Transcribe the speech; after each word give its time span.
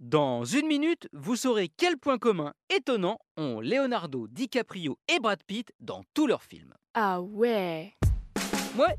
Dans 0.00 0.46
une 0.46 0.66
minute, 0.66 1.10
vous 1.12 1.36
saurez 1.36 1.68
quels 1.68 1.98
points 1.98 2.16
communs 2.16 2.54
étonnants 2.74 3.18
ont 3.36 3.60
Leonardo 3.60 4.28
DiCaprio 4.28 4.96
et 5.14 5.20
Brad 5.20 5.42
Pitt 5.46 5.74
dans 5.78 6.04
tous 6.14 6.26
leurs 6.26 6.42
films. 6.42 6.72
Ah 6.94 7.20
ouais 7.20 7.92
Ouais, 8.78 8.96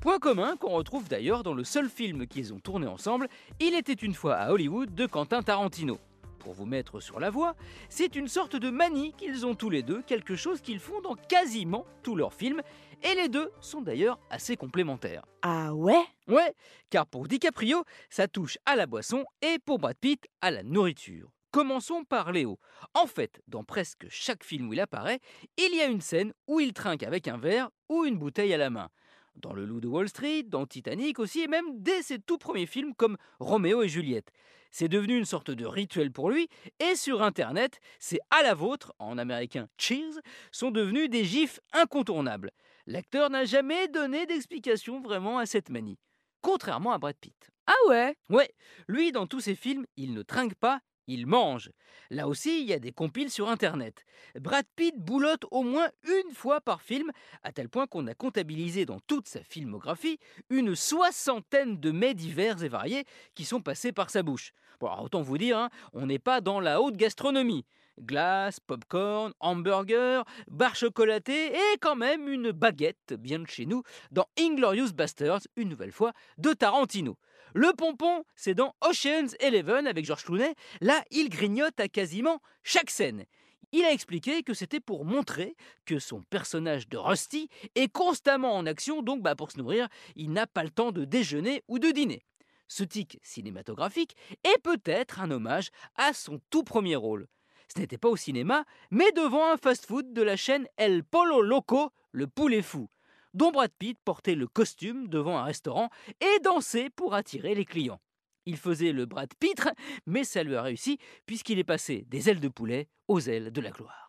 point 0.00 0.20
commun 0.20 0.56
qu'on 0.56 0.70
retrouve 0.70 1.08
d'ailleurs 1.08 1.42
dans 1.42 1.54
le 1.54 1.64
seul 1.64 1.88
film 1.88 2.28
qu'ils 2.28 2.54
ont 2.54 2.60
tourné 2.60 2.86
ensemble, 2.86 3.26
Il 3.58 3.74
était 3.74 3.94
une 3.94 4.14
fois 4.14 4.36
à 4.36 4.52
Hollywood 4.52 4.94
de 4.94 5.06
Quentin 5.06 5.42
Tarantino. 5.42 5.98
Pour 6.38 6.52
vous 6.52 6.66
mettre 6.66 7.00
sur 7.00 7.18
la 7.18 7.30
voie, 7.30 7.56
c'est 7.88 8.14
une 8.14 8.28
sorte 8.28 8.54
de 8.54 8.70
manie 8.70 9.12
qu'ils 9.18 9.46
ont 9.46 9.56
tous 9.56 9.70
les 9.70 9.82
deux, 9.82 10.02
quelque 10.02 10.36
chose 10.36 10.60
qu'ils 10.60 10.78
font 10.78 11.00
dans 11.00 11.16
quasiment 11.16 11.84
tous 12.04 12.14
leurs 12.14 12.34
films, 12.34 12.62
et 13.04 13.14
les 13.14 13.28
deux 13.28 13.50
sont 13.60 13.82
d'ailleurs 13.82 14.18
assez 14.30 14.56
complémentaires. 14.56 15.24
Ah 15.42 15.74
ouais? 15.74 16.04
Ouais, 16.26 16.54
car 16.90 17.06
pour 17.06 17.28
DiCaprio, 17.28 17.84
ça 18.10 18.26
touche 18.26 18.58
à 18.66 18.74
la 18.76 18.86
boisson 18.86 19.24
et 19.42 19.58
pour 19.58 19.78
Brad 19.78 19.96
Pitt 19.96 20.26
à 20.40 20.50
la 20.50 20.62
nourriture. 20.62 21.30
Commençons 21.50 22.02
par 22.02 22.32
Léo. 22.32 22.58
En 22.94 23.06
fait, 23.06 23.40
dans 23.46 23.62
presque 23.62 24.06
chaque 24.08 24.42
film 24.42 24.68
où 24.68 24.72
il 24.72 24.80
apparaît, 24.80 25.20
il 25.56 25.76
y 25.76 25.80
a 25.80 25.86
une 25.86 26.00
scène 26.00 26.32
où 26.48 26.58
il 26.58 26.72
trinque 26.72 27.04
avec 27.04 27.28
un 27.28 27.36
verre 27.36 27.70
ou 27.88 28.04
une 28.04 28.18
bouteille 28.18 28.52
à 28.52 28.56
la 28.56 28.70
main. 28.70 28.88
Dans 29.36 29.52
Le 29.52 29.64
Loup 29.64 29.80
de 29.80 29.88
Wall 29.88 30.08
Street, 30.08 30.44
dans 30.44 30.66
Titanic 30.66 31.18
aussi, 31.18 31.40
et 31.42 31.48
même 31.48 31.80
dès 31.82 32.02
ses 32.02 32.18
tout 32.18 32.38
premiers 32.38 32.66
films 32.66 32.94
comme 32.94 33.16
Roméo 33.40 33.82
et 33.82 33.88
Juliette. 33.88 34.30
C'est 34.70 34.88
devenu 34.88 35.16
une 35.16 35.24
sorte 35.24 35.50
de 35.50 35.66
rituel 35.66 36.10
pour 36.10 36.30
lui, 36.30 36.48
et 36.80 36.96
sur 36.96 37.22
Internet, 37.22 37.80
c'est 38.00 38.20
à 38.30 38.42
la 38.42 38.54
vôtre, 38.54 38.92
en 38.98 39.18
américain 39.18 39.68
Cheers, 39.78 40.20
sont 40.50 40.70
devenus 40.70 41.08
des 41.08 41.24
gifs 41.24 41.60
incontournables. 41.72 42.50
L'acteur 42.86 43.30
n'a 43.30 43.44
jamais 43.44 43.88
donné 43.88 44.26
d'explication 44.26 45.00
vraiment 45.00 45.38
à 45.38 45.46
cette 45.46 45.70
manie, 45.70 45.98
contrairement 46.40 46.92
à 46.92 46.98
Brad 46.98 47.16
Pitt. 47.20 47.50
Ah 47.66 47.88
ouais? 47.88 48.16
Ouais, 48.28 48.50
lui 48.88 49.12
dans 49.12 49.26
tous 49.26 49.40
ses 49.40 49.54
films, 49.54 49.86
il 49.96 50.12
ne 50.12 50.22
trinque 50.22 50.54
pas, 50.56 50.80
il 51.06 51.26
mange. 51.26 51.70
Là 52.10 52.28
aussi, 52.28 52.60
il 52.60 52.66
y 52.66 52.72
a 52.72 52.78
des 52.78 52.92
compiles 52.92 53.30
sur 53.30 53.48
internet. 53.48 54.04
Brad 54.38 54.66
Pitt 54.76 54.96
boulotte 54.96 55.44
au 55.50 55.62
moins 55.62 55.88
une 56.04 56.34
fois 56.34 56.60
par 56.60 56.82
film, 56.82 57.10
à 57.42 57.52
tel 57.52 57.68
point 57.68 57.86
qu'on 57.86 58.06
a 58.06 58.14
comptabilisé 58.14 58.84
dans 58.86 59.00
toute 59.00 59.28
sa 59.28 59.42
filmographie 59.42 60.18
une 60.50 60.74
soixantaine 60.74 61.78
de 61.78 61.90
mets 61.90 62.14
divers 62.14 62.62
et 62.62 62.68
variés 62.68 63.04
qui 63.34 63.44
sont 63.44 63.60
passés 63.60 63.92
par 63.92 64.10
sa 64.10 64.22
bouche. 64.22 64.52
Bon, 64.80 64.90
autant 65.00 65.22
vous 65.22 65.38
dire, 65.38 65.58
hein, 65.58 65.70
on 65.92 66.06
n'est 66.06 66.18
pas 66.18 66.40
dans 66.40 66.60
la 66.60 66.80
haute 66.80 66.96
gastronomie. 66.96 67.64
Glace, 68.00 68.58
popcorn, 68.58 69.32
hamburger, 69.38 70.24
barre 70.48 70.74
chocolatée 70.74 71.52
et 71.54 71.78
quand 71.80 71.94
même 71.94 72.28
une 72.28 72.50
baguette, 72.50 73.14
bien 73.18 73.38
de 73.38 73.46
chez 73.46 73.66
nous, 73.66 73.84
dans 74.10 74.26
Inglorious 74.38 74.92
Bastards, 74.92 75.42
une 75.56 75.68
nouvelle 75.68 75.92
fois, 75.92 76.12
de 76.38 76.52
Tarantino. 76.52 77.16
Le 77.56 77.72
pompon, 77.72 78.24
c'est 78.34 78.54
dans 78.54 78.74
Ocean's 78.80 79.36
Eleven 79.38 79.86
avec 79.86 80.04
George 80.04 80.24
Clooney. 80.24 80.56
Là, 80.80 81.04
il 81.12 81.28
grignote 81.28 81.78
à 81.78 81.86
quasiment 81.86 82.40
chaque 82.64 82.90
scène. 82.90 83.26
Il 83.70 83.84
a 83.84 83.92
expliqué 83.92 84.42
que 84.42 84.54
c'était 84.54 84.80
pour 84.80 85.04
montrer 85.04 85.54
que 85.84 86.00
son 86.00 86.22
personnage 86.22 86.88
de 86.88 86.96
Rusty 86.96 87.48
est 87.76 87.86
constamment 87.86 88.56
en 88.56 88.66
action, 88.66 89.02
donc 89.02 89.22
bah, 89.22 89.36
pour 89.36 89.52
se 89.52 89.58
nourrir, 89.58 89.86
il 90.16 90.32
n'a 90.32 90.48
pas 90.48 90.64
le 90.64 90.70
temps 90.70 90.90
de 90.90 91.04
déjeuner 91.04 91.62
ou 91.68 91.78
de 91.78 91.92
dîner. 91.92 92.24
Ce 92.66 92.82
tic 92.82 93.20
cinématographique 93.22 94.16
est 94.42 94.60
peut-être 94.60 95.20
un 95.20 95.30
hommage 95.30 95.70
à 95.94 96.12
son 96.12 96.40
tout 96.50 96.64
premier 96.64 96.96
rôle. 96.96 97.28
Ce 97.72 97.78
n'était 97.78 97.98
pas 97.98 98.08
au 98.08 98.16
cinéma, 98.16 98.64
mais 98.90 99.12
devant 99.12 99.52
un 99.52 99.56
fast-food 99.56 100.12
de 100.12 100.22
la 100.22 100.36
chaîne 100.36 100.66
El 100.76 101.04
Polo 101.04 101.40
Loco, 101.40 101.92
le 102.10 102.26
poulet 102.26 102.62
fou, 102.62 102.88
dont 103.34 103.50
Brad 103.50 103.70
Pitt 103.78 103.98
portait 104.04 104.34
le 104.34 104.46
costume 104.46 105.08
devant 105.08 105.38
un 105.38 105.44
restaurant 105.44 105.90
et 106.20 106.40
dansait 106.40 106.90
pour 106.90 107.14
attirer 107.14 107.54
les 107.54 107.64
clients. 107.64 108.00
Il 108.46 108.56
faisait 108.56 108.92
le 108.92 109.06
Brad 109.06 109.30
Pitre, 109.38 109.70
mais 110.06 110.24
ça 110.24 110.42
lui 110.42 110.56
a 110.56 110.62
réussi 110.62 110.98
puisqu'il 111.26 111.58
est 111.58 111.64
passé 111.64 112.04
des 112.08 112.30
ailes 112.30 112.40
de 112.40 112.48
poulet 112.48 112.88
aux 113.08 113.20
ailes 113.20 113.52
de 113.52 113.60
la 113.60 113.70
gloire. 113.70 114.04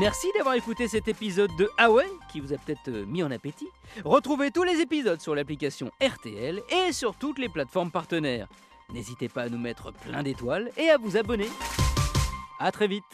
Merci 0.00 0.28
d'avoir 0.36 0.54
écouté 0.54 0.86
cet 0.86 1.08
épisode 1.08 1.50
de 1.58 1.70
Huawei 1.78 2.04
qui 2.30 2.40
vous 2.40 2.52
a 2.52 2.58
peut-être 2.58 2.88
euh, 2.88 3.06
mis 3.06 3.22
en 3.22 3.30
appétit. 3.30 3.68
Retrouvez 4.04 4.50
tous 4.50 4.62
les 4.62 4.80
épisodes 4.80 5.20
sur 5.20 5.34
l'application 5.34 5.90
RTL 6.02 6.60
et 6.68 6.92
sur 6.92 7.16
toutes 7.16 7.38
les 7.38 7.48
plateformes 7.48 7.90
partenaires. 7.90 8.48
N'hésitez 8.92 9.30
pas 9.30 9.44
à 9.44 9.48
nous 9.48 9.58
mettre 9.58 9.90
plein 9.92 10.22
d'étoiles 10.22 10.70
et 10.76 10.90
à 10.90 10.98
vous 10.98 11.16
abonner. 11.16 11.48
A 12.60 12.70
très 12.70 12.86
vite 12.86 13.04